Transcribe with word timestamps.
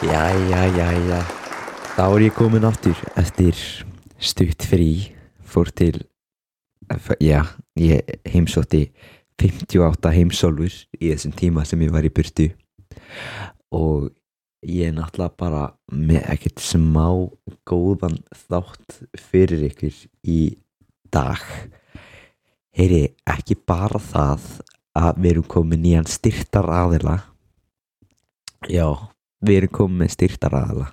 Jæja, 0.00 0.62
jæja. 0.72 1.18
Þá 1.92 2.04
er 2.04 2.22
ég 2.24 2.32
komin 2.32 2.64
aftur 2.64 2.96
eftir 3.20 3.58
stutt 4.16 4.64
frí 4.64 5.10
Fór 5.44 5.68
til 5.76 6.06
Já, 7.20 7.44
ég 7.76 8.08
heimsótti 8.24 8.86
58 9.36 10.12
heimsólfur 10.16 10.72
í 10.96 11.10
þessum 11.10 11.34
tíma 11.36 11.66
sem 11.68 11.84
ég 11.84 11.92
var 11.92 12.08
í 12.08 12.12
burtu. 12.16 12.48
Og 13.76 14.08
ég 14.64 14.88
er 14.88 14.96
náttúrulega 14.96 15.36
bara 15.36 15.62
með 15.92 16.24
ekkert 16.32 16.64
smá 16.64 17.06
góðan 17.68 18.18
þátt 18.46 19.02
fyrir 19.20 19.68
ykkur 19.68 20.02
í 20.24 20.40
dag. 21.12 21.44
Heyri 22.72 23.04
ekki 23.28 23.60
bara 23.68 24.00
það 24.00 24.48
að 24.96 25.22
við 25.22 25.32
erum 25.34 25.50
komið 25.58 25.84
nýjan 25.84 26.08
styrtar 26.08 26.72
aðila 26.72 27.20
já, 28.68 28.88
við 29.44 29.62
erum 29.62 29.76
komið 29.80 30.02
með 30.02 30.16
styrtar 30.16 30.56
aðila 30.58 30.90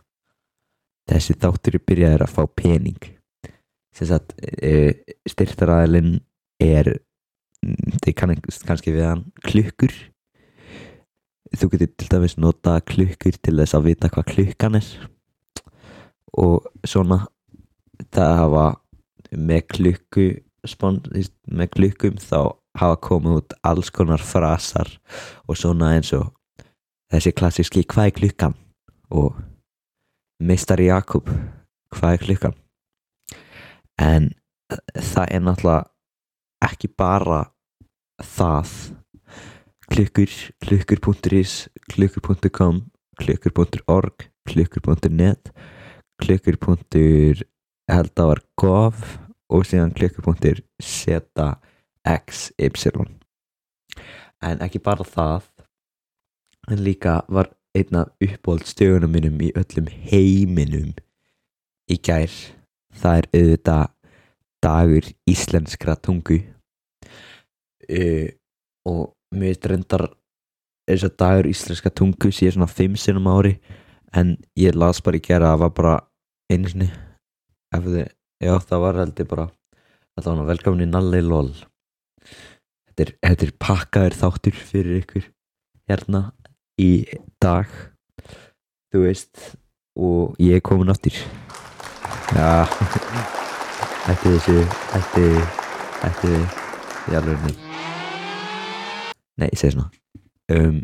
þessi 1.07 1.35
þáttur 1.39 1.77
er 1.77 1.85
byrjaður 1.87 2.25
að 2.25 2.33
fá 2.35 2.43
pening. 2.59 3.09
Sem 3.95 4.09
sagt 4.09 4.35
uh, 4.37 4.91
styrtar 5.29 5.73
aðilinn 5.77 6.19
er 6.63 6.91
þið 8.03 8.13
kannast 8.19 8.65
kannski 8.67 8.93
við 8.95 9.07
hann 9.07 9.25
klukkur. 9.45 9.93
Þú 11.57 11.71
getur 11.73 11.93
til 11.95 12.09
dæmis 12.11 12.37
nota 12.37 12.77
klukkur 12.85 13.39
til 13.39 13.55
þess 13.55 13.77
að 13.77 13.87
vita 13.91 14.11
hvað 14.11 14.29
klukkan 14.33 14.79
er. 14.81 14.89
Og 16.37 16.67
svona 16.85 17.23
það 18.13 18.35
hafa 18.43 18.67
með 19.31 19.63
klukku 19.73 20.27
með 20.67 21.69
klukkum 21.71 22.17
þá 22.19 22.39
hafa 22.77 22.97
komið 23.01 23.39
út 23.39 23.55
alls 23.65 23.89
konar 23.93 24.21
frasar 24.21 24.89
og 25.47 25.57
svona 25.57 25.95
eins 25.95 26.11
og 26.13 26.27
þessi 27.11 27.33
klassíski 27.35 27.83
hvað 27.87 28.09
er 28.09 28.15
klukkan? 28.19 28.55
Og 29.09 29.37
meistari 30.43 30.89
Jakob 30.89 31.29
hvað 31.95 32.17
er 32.17 32.25
klukkan? 32.25 32.55
En 33.97 34.31
það 34.93 35.31
er 35.31 35.43
náttúrulega 35.45 35.85
ekki 36.67 36.89
bara 36.97 37.41
það. 38.21 38.73
Klukkur, 39.87 40.31
klukkur.is 40.59 41.69
klukkur.com 41.87 42.81
klukkur.org 43.17 44.27
klukkur.net 44.49 45.53
klukkur. 46.19 46.57
held 47.87 48.19
að 48.19 48.27
var 48.27 48.41
gov 48.59 49.03
og 49.47 49.63
síðan 49.63 49.93
klukkur.zxy 49.95 51.15
en 54.43 54.61
ekki 54.61 54.79
bara 54.83 55.03
það 55.07 55.47
en 56.71 56.83
líka 56.83 57.21
var 57.27 57.51
einn 57.77 57.99
af 57.99 58.11
uppbóldstögunum 58.23 59.11
minnum 59.13 59.41
í 59.43 59.51
öllum 59.57 59.87
heiminum 60.09 60.93
í 61.91 61.97
gær. 62.03 62.33
Það 62.97 63.19
er 63.19 63.27
auðvitað 63.39 63.83
dagur 64.63 65.09
íslenskra 65.29 65.95
tungu. 66.01 66.41
Uh, 67.87 68.29
og 68.87 69.13
mér 69.31 69.53
veist 69.53 69.67
reyndar 69.69 70.07
eins 70.89 71.05
og 71.07 71.15
dagur 71.19 71.47
íslenska 71.47 71.91
tungu 71.93 72.31
sé 72.31 72.49
svona 72.51 72.69
fimm 72.71 72.97
sinum 72.99 73.29
ári. 73.31 73.57
En 74.15 74.35
ég 74.57 74.75
las 74.75 75.03
bara 75.03 75.19
í 75.19 75.23
gera 75.23 75.53
að 75.53 75.57
það 75.57 75.63
var 75.63 75.73
bara 75.79 75.95
einu 76.51 76.71
sinni. 76.71 76.91
Þið, 77.75 78.03
já 78.41 78.53
það 78.63 78.83
var 78.83 79.01
heldur 79.03 79.27
bara 79.29 79.49
var 80.17 80.47
velkomin 80.47 80.87
í 80.87 80.89
Nalli 80.89 81.19
Lól 81.21 81.51
þetta 82.97 83.03
er, 83.03 83.13
þetta 83.21 83.45
er 83.45 83.53
pakkaður 83.61 84.17
þáttur 84.17 84.57
fyrir 84.57 85.01
ykkur. 85.03 85.25
Hérna 85.87 86.21
í 86.81 86.91
dag 87.41 87.69
þú 88.93 89.05
veist 89.05 89.55
og 89.97 90.37
ég 90.41 90.59
er 90.59 90.65
komin 90.65 90.93
áttir 90.93 91.17
já 92.35 92.67
Ætti 94.07 94.29
þessu, 94.31 94.53
ætti, 94.95 95.23
ætti, 96.07 96.29
í 97.11 97.15
alveg 97.19 97.41
nei. 97.43 97.55
Nei, 99.35 99.49
ég 99.49 99.59
segi 99.59 99.73
svona. 99.73 99.89
Um, 100.55 100.77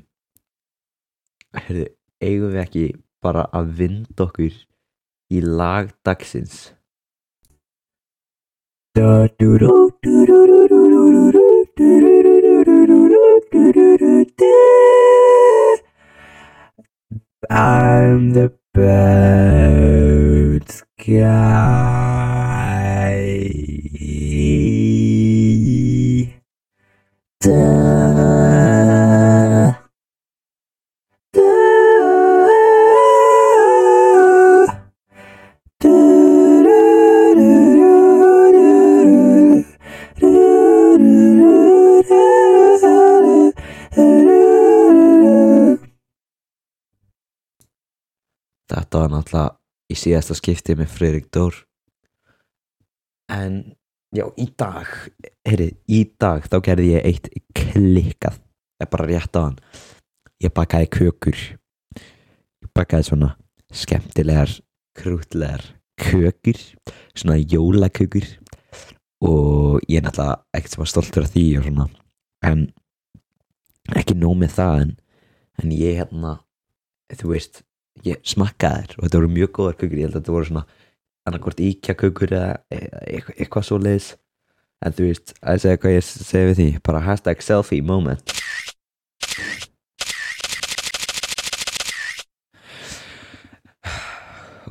heyrðu, 1.55 1.85
eigum 2.19 2.51
við 2.51 2.61
ekki 2.65 2.83
bara 3.23 3.45
að 3.55 3.71
vinda 3.79 4.25
okkur 4.25 4.57
í 5.31 5.39
lag 5.39 5.95
dagsins? 6.03 6.65
I'm 17.53 18.31
the 18.31 18.51
bad 18.73 20.65
guy. 20.97 21.92
Náttúrulega 49.33 49.59
í 49.91 49.97
síðasta 49.97 50.35
skipti 50.37 50.75
með 50.77 50.91
Freirik 50.93 51.29
Dór. 51.33 51.55
En 53.31 53.75
já 54.13 54.25
í 54.37 54.47
dag 54.57 54.89
heyri, 55.47 55.71
í 55.89 56.03
dag 56.19 56.45
þá 56.49 56.57
gerði 56.65 56.91
ég 56.93 57.07
eitt 57.09 57.29
klikkað. 57.57 58.39
Ég 58.81 58.91
bara 58.91 59.07
rétt 59.07 59.37
á 59.37 59.41
hann. 59.41 59.57
Ég 60.43 60.53
bakaði 60.53 60.89
kökur. 60.93 61.39
Ég 61.97 62.69
bakaði 62.75 63.09
svona 63.09 63.33
skemmtilegar 63.73 64.51
krútlegar 64.97 65.65
kökur 65.97 66.59
svona 67.15 67.37
jólakökur. 67.37 68.25
Og 69.23 69.79
ég 69.87 70.01
er 70.01 70.07
náttúrulega 70.07 70.41
ekkert 70.53 70.73
sem 70.73 70.83
var 70.83 70.91
stoltur 70.91 71.27
af 71.27 71.33
því 71.33 71.45
og 71.59 71.67
svona. 71.67 71.89
En 72.43 72.65
ekki 73.95 74.17
nóg 74.19 74.35
með 74.39 74.57
það 74.57 74.81
en, 74.83 74.97
en 75.63 75.75
ég 75.75 76.01
hérna 76.01 76.39
þú 77.13 77.31
veist 77.33 77.63
ég 78.01 78.23
smakkaði 78.25 78.87
þér 78.87 78.97
og 78.97 79.05
þetta 79.05 79.19
voru 79.19 79.35
mjög 79.37 79.51
góðar 79.57 79.77
kökur. 79.77 79.99
Ég 79.99 80.07
held 80.07 80.15
að 80.15 80.21
þetta 80.21 80.35
voru 80.35 80.49
svona 80.49 80.65
annarkort 81.23 81.63
íkja 81.63 81.95
kökur 81.95 82.33
eða 82.33 82.55
eitthvað, 82.73 83.35
eitthvað 83.37 83.67
svo 83.67 83.79
leiðis 83.79 84.09
en 84.83 84.95
þú 84.95 85.05
veist, 85.07 85.35
að 85.39 85.61
segja 85.63 85.79
hvað 85.79 85.95
ég 85.95 86.07
segi 86.07 86.47
við 86.49 86.57
því. 86.59 86.69
Bara 86.83 87.05
hashtag 87.05 87.45
selfie 87.45 87.85
moment. 87.85 88.33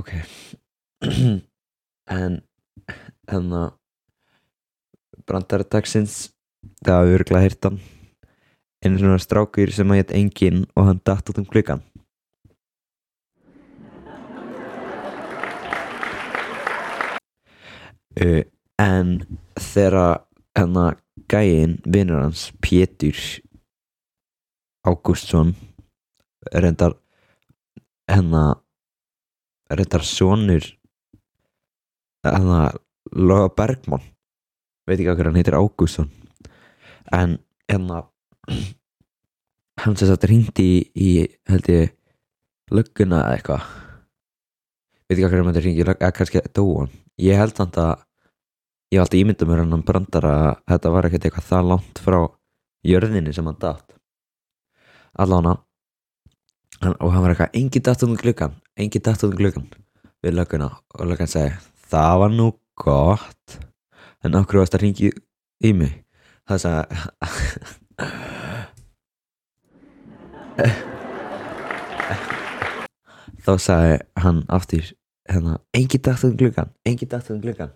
Ok. 0.03 0.11
En 2.13 2.35
þannig 3.31 3.57
að 3.57 3.69
brandardagsins 5.25 6.17
það 6.85 6.99
hafa 6.99 7.15
örgulega 7.17 7.47
hýrt 7.47 7.69
hann. 7.69 7.79
Einu 8.83 8.99
svona 8.99 9.23
strákur 9.23 9.73
sem 9.73 9.95
að 9.95 10.03
hétt 10.03 10.13
engin 10.19 10.67
og 10.75 10.91
hann 10.91 11.01
datt 11.07 11.31
út 11.31 11.39
um 11.41 11.47
klukkan 11.49 11.81
uh, 18.21 18.43
en 18.83 19.15
þegar 19.57 20.25
hennar 20.59 20.99
gæin 21.31 21.79
vinnur 21.87 22.23
hans 22.25 22.51
Pétur 22.61 23.19
Ágústsson 24.85 25.55
reyndar 26.53 26.97
hennar 28.11 28.59
reyndar 29.71 30.05
sonur 30.05 30.67
hennar 32.27 32.81
Loga 33.13 33.49
Bergman 33.57 34.05
veit 34.87 34.99
ekki 34.99 35.09
hvað 35.09 35.29
hann 35.31 35.41
heitir 35.41 35.59
Ágústsson 35.59 36.11
en 37.13 37.39
hennar 37.71 38.09
hann 39.83 39.97
sem 39.97 40.09
sagt 40.11 40.27
ringdi 40.29 40.69
í, 40.69 40.81
í 40.95 41.11
held 41.49 41.69
ég 41.73 41.95
lögguna 42.73 43.23
eða 43.23 43.37
eitthvað. 43.37 43.71
Veit 45.09 45.17
ekki 45.17 45.25
hvað 45.27 45.39
hann 45.39 45.51
heitir 45.51 45.67
ringi 45.69 45.85
eða 45.85 46.13
kannski 46.17 46.43
dóan 46.57 46.93
ég 47.21 47.37
held 47.37 47.57
samt 47.57 47.77
að 47.81 47.93
ég 48.93 49.01
hef 49.01 49.07
alltaf 49.07 49.21
ímyndað 49.21 49.49
mér 49.49 49.65
hann 49.65 49.89
brandar 49.89 50.25
að 50.29 50.49
þetta 50.71 50.95
var 50.95 51.09
ekkert 51.09 51.25
eitthvað 51.29 51.51
það 51.51 51.69
langt 51.73 51.97
frá 52.05 52.21
jörðinni 52.87 53.35
sem 53.35 53.49
hann 53.49 53.61
datt. 53.61 53.89
Allána 55.13 55.53
og 56.83 57.11
hann 57.13 57.23
var 57.23 57.35
eitthvað 57.35 57.57
engi 57.59 57.81
datt 57.85 58.03
um 58.07 58.17
glukkan 58.19 58.55
engi 58.77 58.99
datt 59.05 59.25
um 59.25 59.37
glukkan 59.37 59.69
við 60.23 60.33
lögguna. 60.39 60.69
Og 60.99 61.07
löggan 61.07 61.31
segi 61.31 61.53
það 61.91 62.19
var 62.23 62.31
nú 62.33 62.47
gott. 62.79 63.59
En 64.25 64.35
okkur 64.39 64.59
varst 64.63 64.77
að 64.79 64.85
ringi 64.87 65.09
í 65.65 65.73
mig? 65.77 65.95
Það 66.49 66.59
sagði 66.65 66.85
þá 73.43 73.53
sagði 73.59 73.97
hann 74.23 74.41
aftur 74.53 74.85
hérna, 75.31 75.59
engin 75.75 76.03
dætt 76.03 76.25
um 76.25 76.37
gluggan 76.37 76.73
engin 76.89 77.09
dætt 77.09 77.31
um 77.31 77.41
gluggan 77.43 77.73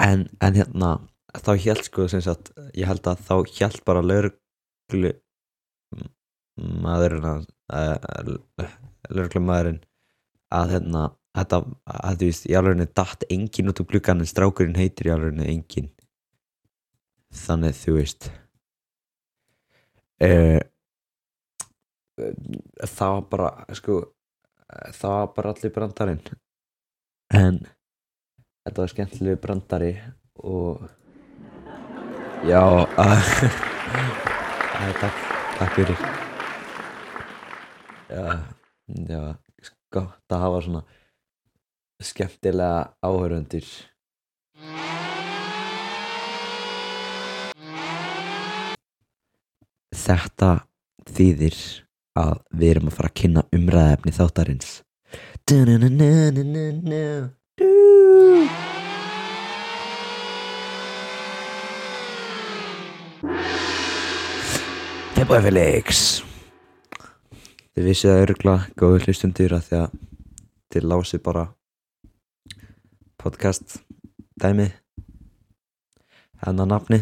en, 0.00 0.28
en 0.40 0.54
hérna 0.60 0.92
þá 1.32 1.52
hjælt 1.56 1.88
sko 1.88 2.08
sem 2.12 2.24
sagt 2.24 2.52
ég 2.76 2.88
held 2.88 3.06
að 3.08 3.24
þá 3.28 3.34
hjælt 3.56 3.84
bara 3.88 4.04
lauruglu 4.04 5.14
maðurinn 6.84 7.48
að 7.72 8.36
lauruglu 9.08 9.44
maðurinn 9.44 9.82
að 10.52 10.76
hérna 10.76 11.08
þetta, 11.36 11.62
að 11.86 12.20
þú 12.20 12.28
veist, 12.28 12.46
í 12.48 12.56
alveg 12.58 12.94
datt 12.96 13.26
engin 13.32 13.72
út 13.72 13.80
úr 13.80 13.88
gluggan 13.88 14.22
en 14.22 14.28
strákurinn 14.28 14.78
heitir 14.78 15.08
í 15.08 15.14
alveg 15.14 15.40
engin 15.46 15.90
þannig 17.32 17.76
þú 17.78 17.96
veist. 17.96 18.28
Uh, 20.22 20.60
það 22.86 23.14
var 23.16 23.28
bara 23.34 23.76
sko 23.78 23.98
það 24.94 25.14
var 25.18 25.30
bara 25.36 25.54
allir 25.54 25.74
brandarinn. 25.74 26.24
En 27.32 27.60
þetta 28.62 28.82
var 28.82 28.92
skemmtilegu 28.92 29.40
brandari 29.42 29.92
og 30.42 30.88
já 32.48 32.62
takk, 35.02 35.22
takk 35.58 35.78
fyrir. 35.78 35.98
Já, 38.12 38.44
já 39.08 39.22
gott 39.92 40.34
að 40.34 40.42
hafa 40.44 40.60
svona 40.64 40.82
skemmtilega 42.02 42.92
áhöröndir 43.04 43.66
Þetta 50.02 50.48
þýðir 51.06 51.56
að 52.18 52.34
við 52.52 52.74
erum 52.74 52.90
að 52.90 52.96
fara 52.98 53.10
að 53.10 53.18
kynna 53.20 53.44
umræðefni 53.56 54.12
þáttarins. 54.16 54.70
Februar 65.16 65.42
Felix. 65.46 66.22
Þið 67.72 67.88
vissið 67.88 68.12
að 68.12 68.22
örgla 68.26 68.54
góðu 68.76 69.02
hlustundur 69.06 69.56
að 69.56 69.66
því 69.68 69.80
að 69.80 69.98
þið 70.72 70.86
lásið 70.92 71.24
bara 71.24 71.44
podcast 73.22 73.78
dæmi 74.42 74.68
hennar 76.42 76.68
nafni 76.68 77.00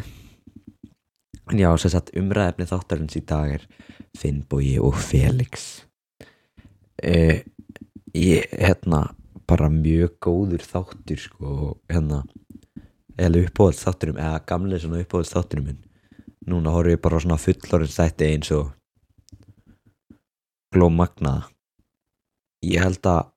en 1.50 1.58
já, 1.58 1.70
sem 1.78 1.92
sagt 1.92 2.12
umræðefni 2.18 2.66
þáttarins 2.70 3.16
í 3.18 3.22
dag 3.26 3.54
er 3.58 3.66
Finnbói 4.18 4.76
og 4.82 4.98
Felix. 5.02 5.84
Eh, 7.02 7.42
ég, 8.14 8.50
hérna 8.50 9.08
bara 9.50 9.70
mjög 9.72 10.16
góður 10.22 10.62
þáttur 10.62 11.20
sko, 11.20 11.54
hérna 11.90 12.22
eða 13.18 13.44
uppbóðast 13.44 13.86
þátturum, 13.86 14.20
eða 14.20 14.42
gamlega 14.46 14.84
svona 14.84 15.00
uppbóðast 15.04 15.36
þátturum 15.36 15.70
minn. 15.70 15.80
Núna 16.50 16.74
horfum 16.74 16.94
ég 16.94 17.02
bara 17.02 17.20
svona 17.20 17.40
fullorins 17.40 17.96
þætti 17.98 18.30
eins 18.30 18.52
og 18.56 18.70
glómagna 20.70 21.34
ég 22.64 22.82
held 22.84 23.06
að 23.08 23.30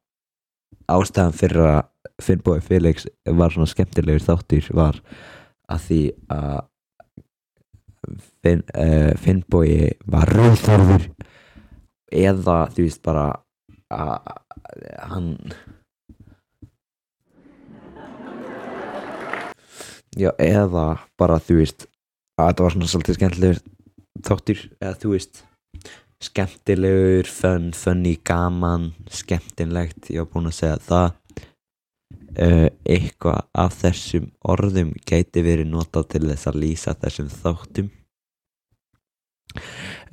ástæðan 0.92 1.36
fyrir 1.38 1.66
að 1.66 1.81
Finnbói 2.21 2.59
Felix 2.62 3.07
var 3.25 3.54
svona 3.54 3.69
skemmtilegur 3.71 4.24
þáttur 4.24 4.68
var 4.75 5.00
að 5.71 5.86
því 5.88 6.01
að 6.36 6.59
Finn, 8.44 8.63
uh, 8.75 9.13
Finnbói 9.24 9.94
var 10.10 10.31
rúðþorfur 10.36 11.07
eða 12.13 12.57
þú 12.74 12.88
veist 12.88 13.01
bara 13.06 13.30
að 13.94 14.34
hann 15.07 15.30
já 20.19 20.30
eða 20.38 20.86
bara 21.18 21.40
þú 21.40 21.62
veist 21.62 21.88
að 22.38 22.50
þetta 22.50 22.66
var 22.66 22.75
svona 22.75 22.92
svolítið 22.92 23.19
skemmtilegur 23.19 23.63
þáttur 24.24 24.68
eða 24.81 25.00
þú 25.01 25.16
veist 25.16 25.44
skemmtilegur, 26.24 27.28
fönn, 27.28 27.74
fönni, 27.75 28.16
gaman 28.25 28.94
skemmtilegt, 29.12 30.07
ég 30.13 30.24
var 30.24 30.30
búin 30.31 30.48
að 30.48 30.57
segja 30.60 30.78
það. 30.88 31.19
Uh, 32.34 32.69
eitthvað 32.90 33.44
af 33.62 33.75
þessum 33.78 34.31
orðum 34.50 34.94
gæti 35.06 35.44
verið 35.45 35.68
notað 35.69 36.07
til 36.16 36.24
þess 36.31 36.50
að 36.50 36.56
lýsa 36.63 36.95
þessum 36.98 37.28
þáttum 37.30 37.92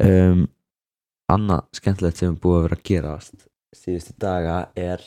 um, 0.07 0.45
annað 1.31 1.69
skemmtilegt 1.79 2.21
sem 2.21 2.35
er 2.35 2.43
búið 2.43 2.59
að 2.59 2.67
vera 2.69 2.81
að 2.81 2.87
gerast 2.91 3.51
síðustu 3.77 4.17
daga 4.19 4.57
er 4.75 5.03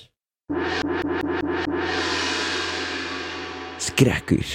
skrekkur. 3.83 4.47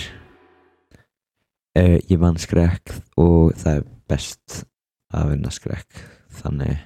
Uh, 1.79 1.99
ég 2.09 2.17
vann 2.19 2.41
skrekk 2.41 2.95
og 3.21 3.53
það 3.61 3.81
er 3.83 3.85
best 4.09 4.63
að 5.15 5.35
vinna 5.35 5.53
skrekk 5.53 6.01
þannig 6.41 6.81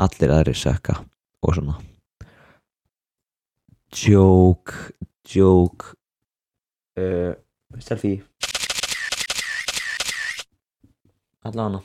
allir 0.00 0.34
aðri 0.34 0.56
sökka 0.56 0.96
og 1.44 1.54
svona. 1.58 1.76
Joke 3.92 4.96
joke 5.28 5.92
uh, 6.98 7.36
selfie 7.78 8.24
allavega. 11.50 11.84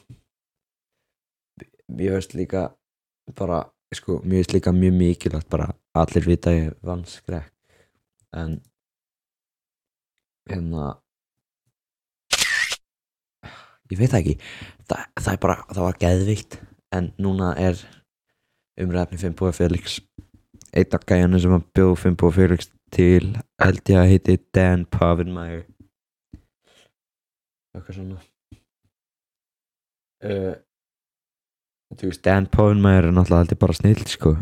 Ég 1.95 2.11
veist 2.11 2.33
líka 2.33 2.67
bara 3.37 3.63
sko, 3.93 4.19
mér 4.23 4.41
veist 4.41 4.53
líka 4.55 4.73
mjög 4.75 4.95
mikilvægt 4.99 5.49
bara 5.49 5.69
allir 5.93 6.25
vita 6.25 6.53
ég 6.53 6.73
vann 6.85 7.05
skrekk. 7.09 7.51
En 8.35 8.59
hérna 10.49 10.95
ég 13.91 13.99
veit 13.99 14.11
það 14.11 14.21
ekki. 14.21 14.37
Það, 14.89 15.05
það 15.21 15.33
er 15.33 15.43
bara, 15.47 15.57
það 15.71 15.85
var 15.87 16.01
geðvikt 16.01 16.59
en 16.95 17.11
núna 17.21 17.53
er 17.59 17.79
umræðafni 18.81 19.21
Finnbói 19.21 19.53
Felix 19.55 19.99
einn 20.75 20.97
af 20.97 21.05
gæjanu 21.07 21.39
sem 21.39 21.55
að 21.55 21.67
bjóð 21.77 21.95
Finnbói 22.01 22.33
Felix 22.35 22.69
til 22.95 23.31
held 23.61 23.91
ég 23.91 23.99
að 24.01 24.11
heiti 24.11 24.37
Dan 24.55 24.85
Pavinmægur 24.91 25.65
eitthvað 27.75 27.97
svona 27.97 28.21
uh, 30.25 30.53
þú 31.95 32.11
veist 32.11 32.23
Dan 32.25 32.49
Pavinmægur 32.51 33.09
er 33.09 33.15
náttúrulega 33.15 33.45
alltaf 33.45 33.61
bara 33.61 33.77
snill 33.77 34.05
sko. 34.09 34.35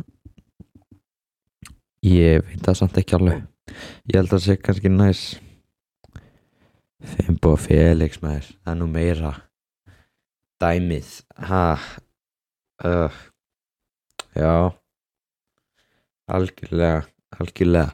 Ég 2.03 2.43
veit 2.47 2.63
það 2.65 2.79
samt 2.79 2.99
ekki 2.99 3.17
alveg. 3.17 3.43
Ég 4.09 4.17
held 4.17 4.29
að 4.29 4.35
það 4.35 4.45
sé 4.45 4.57
kannski 4.59 4.91
næs. 4.91 5.23
Finnbói 7.13 7.59
Felix 7.59 8.21
maður 8.23 8.47
það 8.53 8.73
er 8.73 8.79
nú 8.79 8.89
meira 8.91 9.33
dæmið. 10.63 11.09
Ha? 11.49 11.63
Uh, 12.83 13.23
já. 14.35 14.55
Algjörlega 16.31 17.03
algjörlega. 17.39 17.93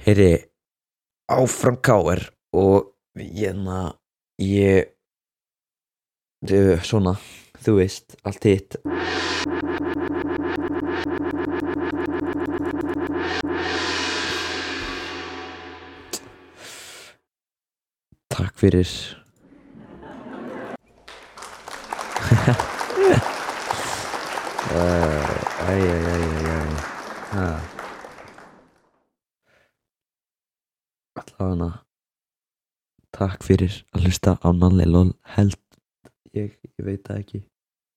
Heyri 0.00 0.30
áfram 1.30 1.76
káer 1.84 2.24
og 2.56 2.94
hérna 3.18 3.92
ég 4.40 4.80
ég 4.80 4.99
svona 6.40 7.16
þú 7.60 7.74
veist 7.76 8.16
allt 8.24 8.44
hitt. 8.44 8.76
Takk 18.30 18.56
fyrir. 18.56 18.88
Æjæjæjæjæ 25.70 26.60
allavega 31.20 31.70
takk 33.12 33.42
fyrir 33.44 33.74
að 33.92 34.06
hlusta 34.06 34.38
á 34.40 34.48
Nalli 34.56 34.86
Lól 34.88 35.12
held 35.36 35.58
ég, 36.36 36.58
ég 36.78 36.84
veit 36.86 37.02
það 37.06 37.22
ekki. 37.22 37.40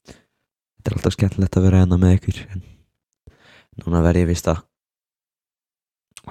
Þetta 0.08 0.92
er 0.92 0.96
alltaf 0.98 1.16
skemmtilegt 1.16 1.58
að 1.58 1.66
vera 1.68 1.82
hérna 1.84 1.98
með 2.02 2.16
ykkur 2.18 2.40
en 2.54 2.64
núna 3.84 4.04
verð 4.06 4.24
ég 4.24 4.30
vist 4.32 4.48
að 4.52 4.64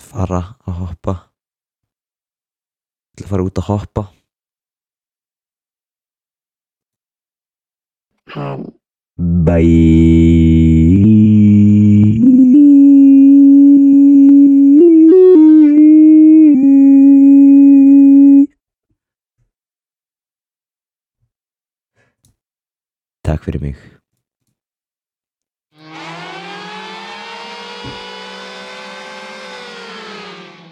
fara 0.02 0.42
að 0.66 0.74
hoppa. 0.82 1.14
Ég 3.12 3.22
ætla 3.22 3.26
að 3.26 3.32
fara 3.34 3.46
út 3.48 3.62
að 3.62 3.68
hoppa. 3.72 4.04
Bye 9.46 11.41
Takk 23.42 23.54
fyrir 23.54 23.60
mig 23.60 24.01